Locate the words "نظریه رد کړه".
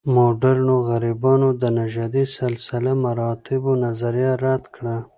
3.85-4.95